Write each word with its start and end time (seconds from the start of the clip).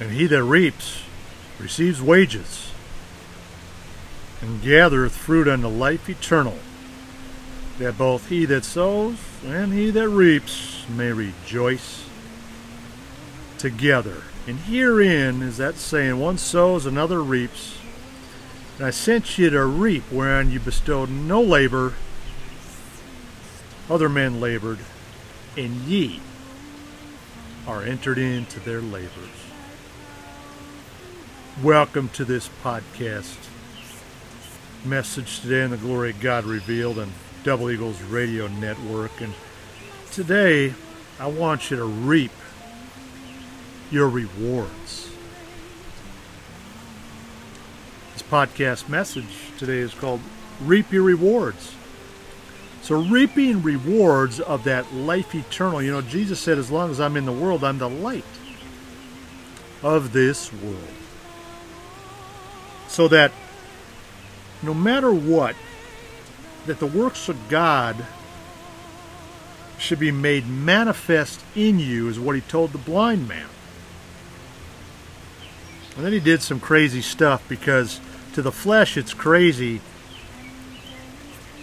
And 0.00 0.10
he 0.10 0.26
that 0.26 0.42
reaps 0.42 1.02
receives 1.60 2.00
wages, 2.00 2.72
and 4.40 4.62
gathereth 4.62 5.14
fruit 5.14 5.46
unto 5.46 5.68
life 5.68 6.08
eternal, 6.08 6.58
that 7.78 7.98
both 7.98 8.28
he 8.28 8.46
that 8.46 8.64
sows 8.64 9.18
and 9.44 9.72
he 9.72 9.90
that 9.90 10.08
reaps 10.08 10.84
may 10.88 11.12
rejoice 11.12 12.06
together. 13.58 14.22
And 14.46 14.58
herein 14.60 15.42
is 15.42 15.58
that 15.58 15.76
saying, 15.76 16.18
one 16.18 16.38
sows, 16.38 16.86
another 16.86 17.22
reaps. 17.22 17.76
And 18.78 18.86
I 18.86 18.90
sent 18.90 19.36
you 19.36 19.50
to 19.50 19.64
reap 19.66 20.04
wherein 20.10 20.50
you 20.50 20.60
bestowed 20.60 21.10
no 21.10 21.42
labor, 21.42 21.92
other 23.90 24.08
men 24.08 24.40
labored, 24.40 24.78
and 25.58 25.76
ye 25.82 26.20
are 27.66 27.82
entered 27.82 28.16
into 28.16 28.60
their 28.60 28.80
labors. 28.80 29.39
Welcome 31.64 32.08
to 32.14 32.24
this 32.24 32.48
podcast. 32.64 33.36
Message 34.82 35.40
today 35.40 35.62
in 35.62 35.70
the 35.70 35.76
glory 35.76 36.08
of 36.08 36.20
God 36.20 36.44
revealed 36.44 36.98
on 36.98 37.12
Double 37.44 37.70
Eagles 37.70 38.00
Radio 38.00 38.46
Network. 38.46 39.20
And 39.20 39.34
today 40.10 40.72
I 41.18 41.26
want 41.26 41.70
you 41.70 41.76
to 41.76 41.84
reap 41.84 42.30
your 43.90 44.08
rewards. 44.08 45.10
This 48.14 48.22
podcast 48.22 48.88
message 48.88 49.50
today 49.58 49.80
is 49.80 49.92
called 49.92 50.22
Reap 50.62 50.90
Your 50.90 51.02
Rewards. 51.02 51.74
So, 52.80 53.02
reaping 53.02 53.62
rewards 53.62 54.40
of 54.40 54.64
that 54.64 54.94
life 54.94 55.34
eternal. 55.34 55.82
You 55.82 55.92
know, 55.92 56.00
Jesus 56.00 56.40
said, 56.40 56.56
as 56.56 56.70
long 56.70 56.90
as 56.90 57.00
I'm 57.02 57.18
in 57.18 57.26
the 57.26 57.32
world, 57.32 57.64
I'm 57.64 57.76
the 57.76 57.90
light 57.90 58.24
of 59.82 60.14
this 60.14 60.50
world. 60.54 60.88
So 63.00 63.08
that 63.08 63.32
no 64.62 64.74
matter 64.74 65.10
what, 65.10 65.56
that 66.66 66.80
the 66.80 66.86
works 66.86 67.30
of 67.30 67.48
God 67.48 68.04
should 69.78 69.98
be 69.98 70.12
made 70.12 70.46
manifest 70.46 71.42
in 71.56 71.78
you, 71.78 72.08
is 72.08 72.20
what 72.20 72.34
he 72.34 72.42
told 72.42 72.72
the 72.72 72.78
blind 72.78 73.26
man. 73.26 73.46
And 75.96 76.04
then 76.04 76.12
he 76.12 76.20
did 76.20 76.42
some 76.42 76.60
crazy 76.60 77.00
stuff 77.00 77.42
because 77.48 78.02
to 78.34 78.42
the 78.42 78.52
flesh 78.52 78.98
it's 78.98 79.14
crazy 79.14 79.80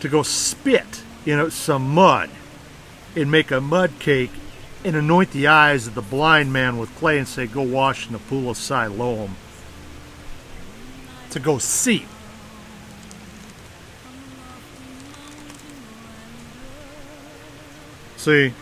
to 0.00 0.08
go 0.08 0.24
spit 0.24 1.04
in 1.24 1.48
some 1.52 1.94
mud 1.94 2.28
and 3.14 3.30
make 3.30 3.52
a 3.52 3.60
mud 3.60 3.92
cake 4.00 4.32
and 4.84 4.96
anoint 4.96 5.30
the 5.30 5.46
eyes 5.46 5.86
of 5.86 5.94
the 5.94 6.02
blind 6.02 6.52
man 6.52 6.76
with 6.76 6.92
clay 6.96 7.18
and 7.18 7.28
say, 7.28 7.46
Go 7.46 7.62
wash 7.62 8.08
in 8.08 8.14
the 8.14 8.18
pool 8.18 8.50
of 8.50 8.56
Siloam 8.56 9.36
to 11.30 11.40
go 11.40 11.58
see. 11.58 12.06
See, 18.16 18.52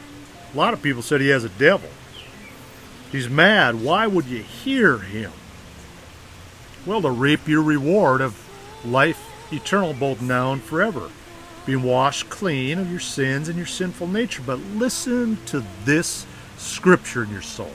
a 0.52 0.56
lot 0.56 0.72
of 0.72 0.82
people 0.82 1.02
said 1.02 1.20
he 1.20 1.28
has 1.28 1.44
a 1.44 1.48
devil. 1.48 1.90
He's 3.10 3.28
mad. 3.28 3.82
Why 3.82 4.06
would 4.06 4.26
you 4.26 4.42
hear 4.42 4.98
him? 4.98 5.32
Well, 6.86 7.02
to 7.02 7.10
reap 7.10 7.48
your 7.48 7.62
reward 7.62 8.20
of 8.20 8.38
life 8.84 9.20
eternal, 9.52 9.94
both 9.94 10.20
now 10.22 10.52
and 10.52 10.62
forever. 10.62 11.10
Being 11.66 11.82
washed 11.82 12.30
clean 12.30 12.78
of 12.78 12.90
your 12.90 13.00
sins 13.00 13.48
and 13.48 13.56
your 13.56 13.66
sinful 13.66 14.06
nature. 14.06 14.42
But 14.46 14.58
listen 14.58 15.38
to 15.46 15.64
this 15.84 16.24
scripture 16.56 17.24
in 17.24 17.30
your 17.30 17.42
soul. 17.42 17.72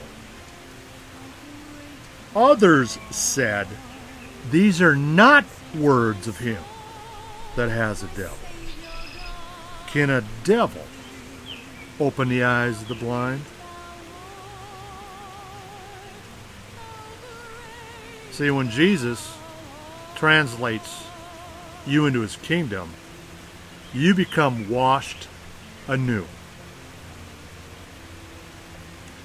Others 2.34 2.98
said, 3.10 3.68
These 4.50 4.82
are 4.82 4.94
not 4.94 5.44
words 5.74 6.28
of 6.28 6.38
him 6.38 6.62
that 7.56 7.70
has 7.70 8.02
a 8.02 8.08
devil. 8.08 8.38
Can 9.88 10.10
a 10.10 10.24
devil 10.44 10.82
open 11.98 12.28
the 12.28 12.44
eyes 12.44 12.82
of 12.82 12.88
the 12.88 12.94
blind? 12.94 13.42
See, 18.32 18.50
when 18.50 18.68
Jesus 18.68 19.36
translates 20.16 21.04
you 21.86 22.06
into 22.06 22.20
his 22.20 22.36
kingdom, 22.36 22.90
you 23.92 24.14
become 24.14 24.68
washed 24.68 25.28
anew. 25.86 26.26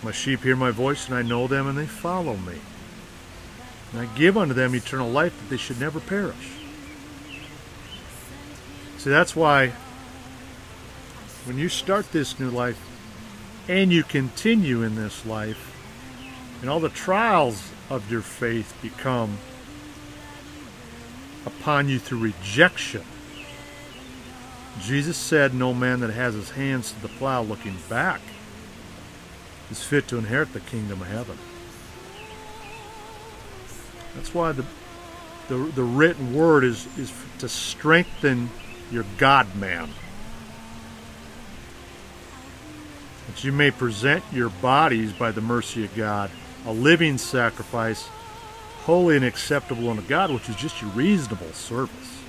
My 0.04 0.12
sheep 0.12 0.44
hear 0.44 0.56
my 0.56 0.72
voice, 0.72 1.08
and 1.08 1.16
I 1.16 1.24
know 1.24 1.48
them, 1.48 1.68
and 1.68 1.78
they 1.78 1.88
follow 1.88 2.38
me. 2.38 2.56
And 3.92 4.02
I 4.02 4.06
give 4.16 4.38
unto 4.38 4.54
them 4.54 4.76
eternal 4.76 5.10
life 5.10 5.38
that 5.40 5.50
they 5.50 5.58
should 5.58 5.80
never 5.80 6.00
perish. 6.00 6.58
See, 8.98 9.10
that's 9.10 9.36
why 9.36 9.74
when 11.46 11.58
you 11.58 11.70
start 11.70 12.12
this 12.12 12.40
new 12.40 12.50
life 12.50 12.80
and 13.68 13.92
you 13.92 14.04
continue 14.04 14.84
in 14.84 14.96
this 14.96 15.26
life, 15.26 15.76
and 16.62 16.70
all 16.70 16.80
the 16.80 16.90
trials 16.90 17.72
of 17.90 18.12
your 18.12 18.22
faith 18.22 18.76
become 18.82 19.38
upon 21.46 21.88
you 21.88 22.00
through 22.00 22.20
rejection. 22.20 23.04
Jesus 24.82 25.18
said, 25.18 25.54
No 25.54 25.74
man 25.74 26.00
that 26.02 26.12
has 26.12 26.34
his 26.34 26.52
hands 26.52 26.92
to 26.92 27.02
the 27.02 27.08
plow 27.08 27.42
looking 27.42 27.78
back 27.90 28.22
is 29.72 29.84
fit 29.84 30.08
to 30.08 30.18
inherit 30.18 30.54
the 30.54 30.60
kingdom 30.60 31.02
of 31.02 31.08
heaven. 31.08 31.38
That's 34.16 34.34
why 34.34 34.52
the, 34.52 34.66
the, 35.48 35.58
the 35.58 35.84
written 35.84 36.34
word 36.34 36.64
is, 36.64 36.88
is 36.98 37.14
to 37.40 37.50
strengthen 37.50 38.50
your 38.92 39.06
God 39.18 39.56
man. 39.56 39.90
That 43.28 43.44
you 43.44 43.52
may 43.52 43.72
present 43.72 44.24
your 44.34 44.50
bodies 44.50 45.14
by 45.14 45.32
the 45.32 45.42
mercy 45.42 45.86
of 45.86 45.96
God 45.96 46.32
a 46.66 46.74
living 46.74 47.18
sacrifice, 47.18 48.08
holy 48.84 49.16
and 49.16 49.26
acceptable 49.26 49.90
unto 49.90 50.02
God, 50.04 50.32
which 50.32 50.50
is 50.50 50.56
just 50.56 50.82
your 50.82 50.92
reasonable 50.92 51.52
service. 51.54 52.22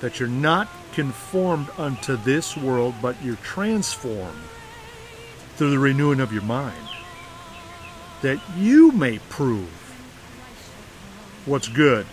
That 0.00 0.20
you're 0.20 0.28
not 0.28 0.68
conformed 0.92 1.68
unto 1.78 2.16
this 2.16 2.56
world, 2.56 2.94
but 3.00 3.16
you're 3.22 3.36
transformed 3.36 4.42
through 5.56 5.70
the 5.70 5.78
renewing 5.78 6.20
of 6.20 6.32
your 6.32 6.42
mind. 6.42 6.76
That 8.22 8.40
you 8.56 8.92
may 8.92 9.18
prove 9.28 9.70
what's 11.46 11.68
good 11.68 12.06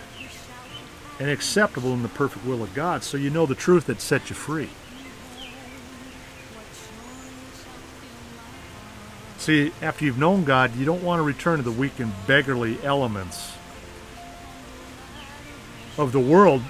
and 1.19 1.29
acceptable 1.29 1.93
in 1.93 2.03
the 2.03 2.09
perfect 2.09 2.45
will 2.45 2.61
of 2.63 2.73
God, 2.73 3.03
so 3.03 3.17
you 3.17 3.29
know 3.29 3.45
the 3.45 3.55
truth 3.55 3.87
that 3.87 4.01
sets 4.01 4.29
you 4.29 4.35
free. 4.35 4.69
See, 9.37 9.71
after 9.81 10.05
you've 10.05 10.17
known 10.17 10.43
God, 10.43 10.75
you 10.75 10.85
don't 10.85 11.03
want 11.03 11.19
to 11.19 11.23
return 11.23 11.57
to 11.57 11.63
the 11.63 11.71
weak 11.71 11.99
and 11.99 12.11
beggarly 12.25 12.83
elements 12.83 13.53
of 15.97 16.11
the 16.11 16.19
world 16.19 16.61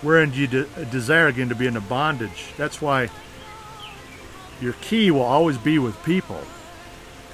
wherein 0.00 0.32
you 0.32 0.46
de- 0.46 0.84
desire 0.86 1.26
again 1.26 1.48
to 1.48 1.54
be 1.54 1.66
in 1.66 1.76
a 1.76 1.80
bondage. 1.80 2.52
That's 2.56 2.80
why 2.80 3.10
your 4.60 4.72
key 4.80 5.10
will 5.10 5.22
always 5.22 5.58
be 5.58 5.78
with 5.78 6.02
people. 6.02 6.42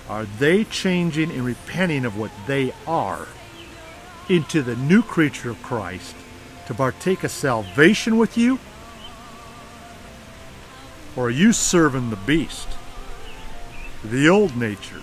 Are 0.09 0.25
they 0.25 0.65
changing 0.65 1.31
and 1.31 1.45
repenting 1.45 2.05
of 2.05 2.17
what 2.17 2.31
they 2.47 2.73
are 2.87 3.27
into 4.29 4.63
the 4.63 4.77
new 4.77 5.03
creature 5.03 5.51
of 5.51 5.63
Christ 5.63 6.15
to 6.67 6.75
partake 6.75 7.25
of 7.25 7.31
salvation 7.31 8.17
with 8.17 8.37
you? 8.37 8.59
Or 11.17 11.27
are 11.27 11.31
you 11.31 11.53
serving 11.53 12.11
the 12.11 12.17
beast? 12.17 12.69
the 14.05 14.29
old 14.29 14.55
nature. 14.56 15.01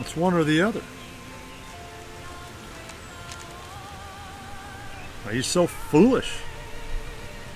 It's 0.00 0.16
one 0.16 0.34
or 0.34 0.44
the 0.44 0.60
other. 0.60 0.82
Are 5.26 5.32
you 5.32 5.42
so 5.42 5.66
foolish? 5.66 6.38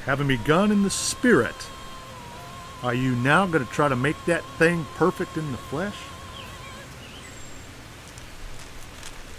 Having 0.05 0.29
begun 0.29 0.71
in 0.71 0.83
the 0.83 0.91
spirit, 0.91 1.55
are 2.85 2.95
you 2.95 3.17
now 3.17 3.47
going 3.47 3.65
to 3.65 3.73
try 3.73 3.89
to 3.89 3.97
make 3.97 4.23
that 4.27 4.45
thing 4.59 4.85
perfect 4.97 5.39
in 5.39 5.51
the 5.53 5.59
flesh? 5.59 5.97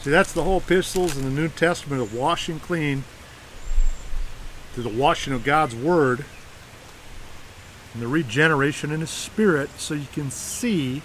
See, 0.01 0.09
that's 0.09 0.33
the 0.33 0.44
whole 0.44 0.57
epistles 0.57 1.15
in 1.15 1.24
the 1.24 1.30
New 1.30 1.47
Testament 1.50 2.01
of 2.01 2.13
washing 2.13 2.59
clean 2.59 3.03
through 4.74 4.83
the 4.83 4.89
washing 4.89 5.31
of 5.31 5.44
God's 5.44 5.75
Word 5.75 6.25
and 7.94 8.01
the 8.01 8.07
regeneration 8.07 8.92
in 8.92 9.00
his 9.00 9.12
spirit 9.12 9.69
so 9.77 9.94
you 9.94 10.07
can 10.12 10.31
see 10.31 11.03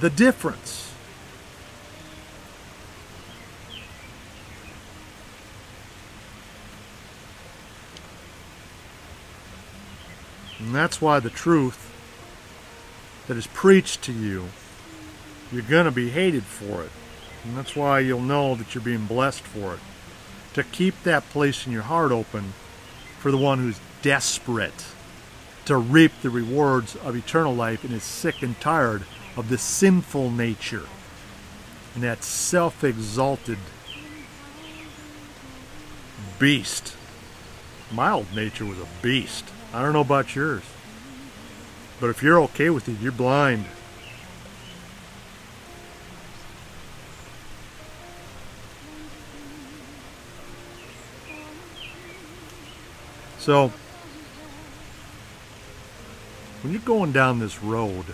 the 0.00 0.10
difference. 0.10 0.91
And 10.62 10.74
that's 10.74 11.00
why 11.00 11.20
the 11.20 11.30
truth 11.30 11.90
that 13.26 13.36
is 13.36 13.46
preached 13.48 14.02
to 14.02 14.12
you, 14.12 14.46
you're 15.50 15.62
going 15.62 15.84
to 15.84 15.90
be 15.90 16.10
hated 16.10 16.44
for 16.44 16.82
it. 16.82 16.90
And 17.44 17.56
that's 17.56 17.74
why 17.74 17.98
you'll 18.00 18.20
know 18.20 18.54
that 18.54 18.74
you're 18.74 18.84
being 18.84 19.06
blessed 19.06 19.42
for 19.42 19.74
it. 19.74 19.80
To 20.54 20.62
keep 20.62 21.02
that 21.02 21.28
place 21.30 21.66
in 21.66 21.72
your 21.72 21.82
heart 21.82 22.12
open 22.12 22.52
for 23.18 23.30
the 23.30 23.38
one 23.38 23.58
who's 23.58 23.80
desperate 24.02 24.86
to 25.64 25.76
reap 25.76 26.12
the 26.22 26.30
rewards 26.30 26.96
of 26.96 27.16
eternal 27.16 27.54
life 27.54 27.84
and 27.84 27.92
is 27.92 28.02
sick 28.02 28.42
and 28.42 28.58
tired 28.60 29.02
of 29.36 29.48
the 29.48 29.58
sinful 29.58 30.30
nature 30.30 30.86
and 31.94 32.02
that 32.02 32.24
self 32.24 32.82
exalted 32.84 33.58
beast. 36.38 36.96
My 37.92 38.10
old 38.10 38.34
nature 38.34 38.64
was 38.64 38.78
a 38.78 38.86
beast. 39.02 39.44
I 39.74 39.80
don't 39.80 39.94
know 39.94 40.00
about 40.00 40.34
yours. 40.34 40.62
But 41.98 42.10
if 42.10 42.22
you're 42.22 42.40
okay 42.42 42.68
with 42.68 42.88
it, 42.88 43.00
you're 43.00 43.12
blind. 43.12 43.64
So, 53.38 53.72
when 56.62 56.72
you're 56.72 56.82
going 56.82 57.12
down 57.12 57.38
this 57.38 57.62
road 57.62 58.04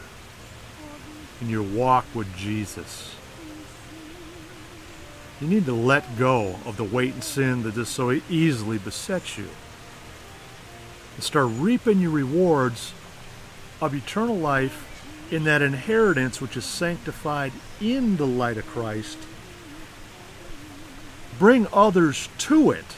in 1.41 1.51
your 1.51 1.63
walk 1.63 2.07
with 2.15 2.35
Jesus, 2.37 3.15
you 5.41 5.49
need 5.49 5.67
to 5.67 5.75
let 5.75 6.17
go 6.17 6.57
of 6.65 6.77
the 6.77 6.85
weight 6.85 7.15
and 7.15 7.25
sin 7.25 7.63
that 7.65 7.75
just 7.75 7.95
so 7.95 8.11
easily 8.31 8.79
besets 8.79 9.37
you 9.37 9.49
and 11.19 11.25
start 11.25 11.49
reaping 11.57 11.99
your 11.99 12.13
rewards 12.13 12.95
of 13.83 13.95
eternal 13.95 14.37
life 14.37 14.87
in 15.31 15.45
that 15.45 15.61
inheritance 15.61 16.41
which 16.41 16.57
is 16.57 16.65
sanctified 16.65 17.53
in 17.81 18.17
the 18.17 18.27
light 18.27 18.57
of 18.57 18.67
Christ. 18.69 19.19
Bring 21.39 21.67
others 21.73 22.31
to 22.39 22.71
it 22.71 22.97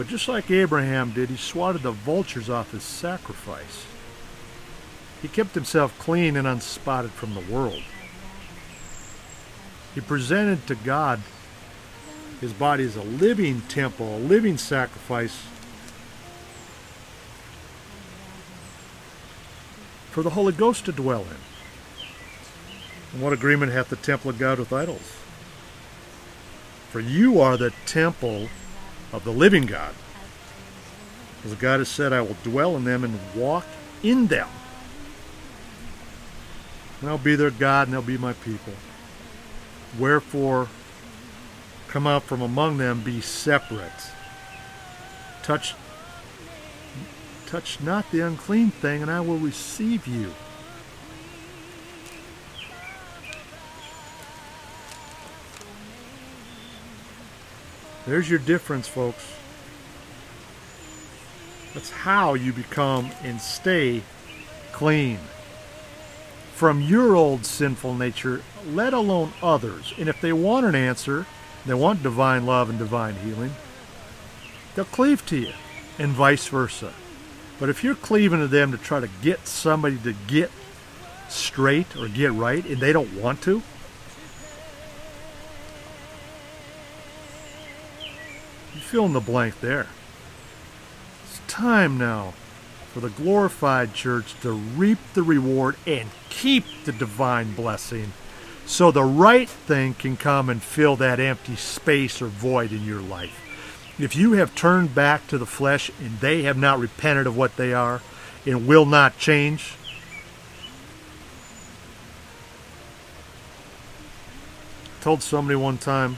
but 0.00 0.08
just 0.08 0.28
like 0.28 0.50
Abraham 0.50 1.10
did, 1.10 1.28
he 1.28 1.36
swatted 1.36 1.82
the 1.82 1.90
vultures 1.90 2.48
off 2.48 2.72
his 2.72 2.82
sacrifice. 2.82 3.84
He 5.20 5.28
kept 5.28 5.54
himself 5.54 5.98
clean 5.98 6.38
and 6.38 6.46
unspotted 6.46 7.10
from 7.10 7.34
the 7.34 7.52
world. 7.52 7.82
He 9.94 10.00
presented 10.00 10.66
to 10.68 10.74
God 10.74 11.20
his 12.40 12.54
body 12.54 12.84
as 12.84 12.96
a 12.96 13.02
living 13.02 13.60
temple, 13.68 14.16
a 14.16 14.20
living 14.20 14.56
sacrifice 14.56 15.42
for 20.10 20.22
the 20.22 20.30
Holy 20.30 20.52
Ghost 20.52 20.84
to 20.86 20.92
dwell 20.92 21.22
in. 21.22 21.36
And 23.12 23.22
what 23.22 23.32
agreement 23.32 23.72
hath 23.72 23.88
the 23.88 23.96
temple 23.96 24.30
of 24.30 24.38
God 24.38 24.58
with 24.58 24.72
idols? 24.72 25.16
For 26.90 27.00
you 27.00 27.40
are 27.40 27.56
the 27.56 27.72
temple 27.86 28.48
of 29.12 29.24
the 29.24 29.32
living 29.32 29.66
God. 29.66 29.94
As 31.44 31.54
God 31.54 31.78
has 31.78 31.88
said, 31.88 32.12
I 32.12 32.20
will 32.20 32.36
dwell 32.42 32.76
in 32.76 32.84
them 32.84 33.04
and 33.04 33.18
walk 33.34 33.64
in 34.02 34.26
them. 34.26 34.48
And 37.00 37.08
I'll 37.08 37.18
be 37.18 37.36
their 37.36 37.50
God 37.50 37.88
and 37.88 37.94
they'll 37.94 38.02
be 38.02 38.18
my 38.18 38.34
people. 38.34 38.74
Wherefore, 39.98 40.68
come 41.88 42.06
out 42.06 42.24
from 42.24 42.42
among 42.42 42.78
them, 42.78 43.02
be 43.02 43.20
separate. 43.20 43.90
Touch, 45.42 45.74
touch 47.50 47.80
not 47.80 48.08
the 48.12 48.20
unclean 48.20 48.70
thing, 48.70 49.02
and 49.02 49.10
I 49.10 49.20
will 49.20 49.36
receive 49.36 50.06
you. 50.06 50.32
There's 58.06 58.30
your 58.30 58.38
difference, 58.38 58.86
folks. 58.86 59.34
That's 61.74 61.90
how 61.90 62.34
you 62.34 62.52
become 62.52 63.10
and 63.22 63.40
stay 63.40 64.02
clean 64.70 65.18
from 66.54 66.80
your 66.82 67.16
old 67.16 67.44
sinful 67.44 67.94
nature, 67.94 68.42
let 68.66 68.92
alone 68.92 69.32
others. 69.42 69.92
And 69.98 70.08
if 70.08 70.20
they 70.20 70.32
want 70.32 70.66
an 70.66 70.74
answer, 70.76 71.26
they 71.66 71.74
want 71.74 72.02
divine 72.02 72.46
love 72.46 72.70
and 72.70 72.78
divine 72.78 73.16
healing, 73.16 73.54
they'll 74.74 74.84
cleave 74.84 75.26
to 75.26 75.36
you, 75.36 75.52
and 75.98 76.12
vice 76.12 76.46
versa. 76.46 76.92
But 77.60 77.68
if 77.68 77.84
you're 77.84 77.94
cleaving 77.94 78.40
to 78.40 78.48
them 78.48 78.72
to 78.72 78.78
try 78.78 79.00
to 79.00 79.08
get 79.20 79.46
somebody 79.46 79.98
to 79.98 80.14
get 80.26 80.50
straight 81.28 81.94
or 81.94 82.08
get 82.08 82.32
right, 82.32 82.64
and 82.64 82.78
they 82.78 82.92
don't 82.92 83.12
want 83.14 83.42
to, 83.42 83.62
you 88.74 88.80
fill 88.80 89.04
in 89.04 89.12
the 89.12 89.20
blank 89.20 89.60
there. 89.60 89.86
It's 91.24 91.40
time 91.46 91.98
now 91.98 92.32
for 92.94 93.00
the 93.00 93.10
glorified 93.10 93.92
church 93.92 94.34
to 94.40 94.52
reap 94.52 94.98
the 95.12 95.22
reward 95.22 95.76
and 95.86 96.08
keep 96.30 96.64
the 96.86 96.92
divine 96.92 97.54
blessing 97.54 98.12
so 98.64 98.90
the 98.90 99.04
right 99.04 99.48
thing 99.48 99.94
can 99.94 100.16
come 100.16 100.48
and 100.48 100.62
fill 100.62 100.96
that 100.96 101.20
empty 101.20 101.56
space 101.56 102.22
or 102.22 102.28
void 102.28 102.72
in 102.72 102.84
your 102.84 103.02
life. 103.02 103.49
If 104.00 104.16
you 104.16 104.32
have 104.32 104.54
turned 104.54 104.94
back 104.94 105.26
to 105.26 105.36
the 105.36 105.44
flesh 105.44 105.90
and 106.00 106.18
they 106.20 106.44
have 106.44 106.56
not 106.56 106.78
repented 106.78 107.26
of 107.26 107.36
what 107.36 107.56
they 107.56 107.74
are 107.74 108.00
and 108.46 108.66
will 108.66 108.86
not 108.86 109.18
change, 109.18 109.74
I 114.98 115.02
told 115.02 115.22
somebody 115.22 115.56
one 115.56 115.76
time 115.76 116.16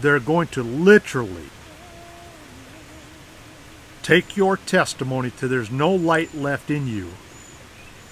they're 0.00 0.18
going 0.18 0.48
to 0.48 0.64
literally 0.64 1.50
take 4.02 4.36
your 4.36 4.56
testimony 4.56 5.30
to 5.30 5.46
there's 5.46 5.70
no 5.70 5.94
light 5.94 6.34
left 6.34 6.70
in 6.70 6.88
you 6.88 7.10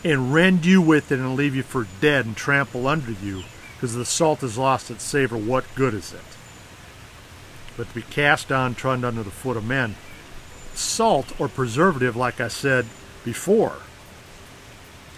and 0.05 0.33
rend 0.33 0.65
you 0.65 0.81
with 0.81 1.11
it 1.11 1.19
and 1.19 1.35
leave 1.35 1.57
you 1.57 1.65
for 1.65 1.89
dead 2.01 2.27
and 2.27 2.37
trample 2.37 2.87
under 2.87 3.11
you 3.11 3.43
because 3.75 3.97
the 3.97 4.05
salt 4.05 4.43
has 4.43 4.57
lost 4.57 4.89
its 4.89 5.03
savor. 5.03 5.37
What 5.37 5.65
good 5.75 5.93
is 5.93 6.13
it? 6.13 6.36
But 7.77 7.89
to 7.89 7.95
be 7.95 8.03
cast 8.03 8.49
down, 8.49 8.75
trodden 8.75 9.05
under 9.05 9.23
the 9.23 9.31
foot 9.31 9.57
of 9.57 9.65
men. 9.65 9.97
Salt 10.75 11.39
or 11.41 11.49
preservative, 11.49 12.17
like 12.17 12.41
I 12.41 12.49
said 12.49 12.87
before, 13.25 13.77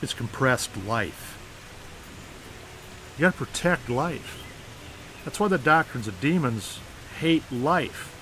is 0.03 0.15
compressed 0.15 0.77
life. 0.87 1.37
You 3.17 3.23
got 3.23 3.33
to 3.33 3.45
protect 3.45 3.89
life. 3.89 4.45
That's 5.25 5.41
why 5.41 5.49
the 5.49 5.59
doctrines 5.59 6.07
of 6.07 6.21
demons 6.21 6.79
hate 7.19 7.43
life. 7.51 8.15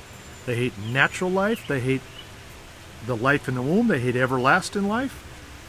They 0.46 0.56
hate 0.56 0.78
natural 0.78 1.30
life, 1.30 1.66
they 1.66 1.80
hate 1.80 2.02
the 3.06 3.16
life 3.16 3.48
in 3.48 3.54
the 3.54 3.62
womb, 3.62 3.88
they 3.88 4.00
hate 4.00 4.16
everlasting 4.16 4.88
life. 4.88 5.22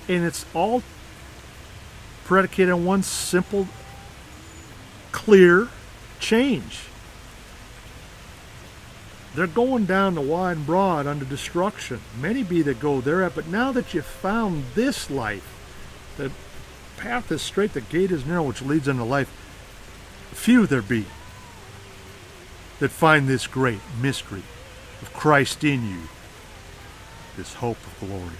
And 0.08 0.24
it's 0.24 0.46
all 0.54 0.84
predicated 2.24 2.74
on 2.74 2.86
one 2.86 3.04
simple, 3.04 3.68
clear 5.12 5.68
change. 6.20 6.84
They're 9.38 9.46
going 9.46 9.86
down 9.86 10.16
the 10.16 10.22
wide 10.22 10.58
and 10.58 10.66
broad 10.66 11.06
under 11.06 11.24
destruction. 11.24 12.02
Many 12.20 12.42
be 12.42 12.64
that 12.64 12.80
go 12.80 13.02
there, 13.02 13.30
but 13.30 13.46
now 13.46 13.72
that 13.72 13.94
you've 13.94 14.04
found 14.04 14.64
this 14.74 15.12
life, 15.12 15.48
the 16.18 16.32
path 16.98 17.32
is 17.32 17.44
straight, 17.44 17.74
the 17.74 17.82
gate 17.82 18.10
is 18.10 18.26
narrow, 18.26 18.42
which 18.42 18.64
leads 18.64 18.90
unto 18.90 19.04
life, 19.04 19.30
few 20.32 20.66
there 20.66 20.82
be 20.82 21.06
that 22.80 22.90
find 22.90 23.28
this 23.28 23.46
great 23.46 23.80
mystery 24.02 24.42
of 25.04 25.14
Christ 25.14 25.64
in 25.64 25.88
you, 25.88 26.02
this 27.38 27.54
hope 27.54 27.78
of 27.78 28.08
glory. 28.08 28.38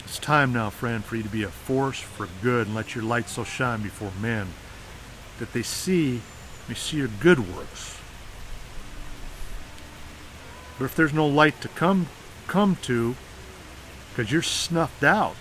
It's 0.00 0.18
time 0.18 0.52
now, 0.52 0.70
friend, 0.70 1.04
for 1.04 1.14
you 1.14 1.22
to 1.22 1.28
be 1.28 1.44
a 1.44 1.50
force 1.50 2.00
for 2.00 2.28
good 2.42 2.66
and 2.66 2.74
let 2.74 2.96
your 2.96 3.04
light 3.04 3.28
so 3.28 3.44
shine 3.44 3.80
before 3.80 4.10
men 4.20 4.48
that 5.38 5.52
they 5.52 5.62
see, 5.62 6.20
may 6.68 6.74
see 6.74 6.98
your 6.98 7.08
good 7.20 7.54
works. 7.54 7.98
But 10.78 10.86
if 10.86 10.96
there's 10.96 11.12
no 11.12 11.26
light 11.26 11.60
to 11.60 11.68
come 11.68 12.08
come 12.46 12.76
to, 12.82 13.14
because 14.10 14.30
you're 14.30 14.42
snuffed 14.42 15.02
out, 15.02 15.36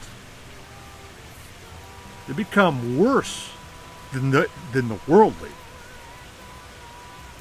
they 2.28 2.34
become 2.34 2.98
worse 2.98 3.52
than 4.14 4.32
the, 4.32 4.50
than 4.72 4.88
the 4.88 5.00
worldly 5.08 5.52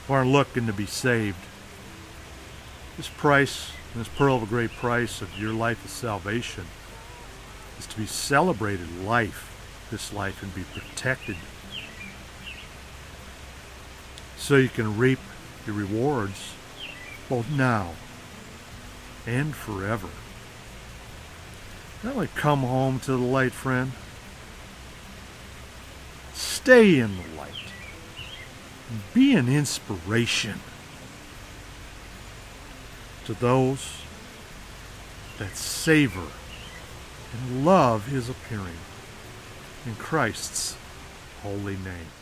who 0.07 0.15
are 0.15 0.27
looking 0.27 0.67
to 0.67 0.73
be 0.73 0.87
saved. 0.87 1.39
This 2.97 3.09
price, 3.09 3.73
this 3.95 4.09
pearl 4.09 4.37
of 4.37 4.43
a 4.43 4.47
great 4.47 4.73
price 4.73 5.23
of 5.23 5.39
your 5.39 5.53
life 5.53 5.85
of 5.85 5.91
salvation 5.91 6.67
is 7.79 7.87
to 7.87 7.97
be 7.97 8.07
celebrated 8.07 9.05
life, 9.05 9.87
this 9.91 10.13
life, 10.13 10.43
and 10.43 10.55
be 10.55 10.65
protected 10.75 11.37
so 14.43 14.57
you 14.57 14.69
can 14.69 14.99
reap 14.99 15.21
your 15.65 15.77
rewards 15.77 16.55
both 17.29 17.49
now 17.53 17.93
and 19.25 19.55
forever. 19.55 20.09
Now, 22.03 22.15
like, 22.15 22.35
come 22.35 22.63
home 22.63 22.99
to 23.01 23.13
the 23.13 23.19
light, 23.19 23.53
friend. 23.53 23.93
Stay 26.35 26.99
in 26.99 27.19
the 27.19 27.39
light. 27.39 27.53
Be 29.15 29.37
an 29.37 29.49
inspiration 29.49 30.59
to 33.27 33.35
those 33.35 34.03
that 35.39 35.57
savor 35.57 36.27
and 37.33 37.65
love 37.65 38.09
his 38.09 38.29
appearing 38.29 38.81
in 39.87 39.95
Christ's 39.95 40.77
holy 41.45 41.77
name. 41.77 42.22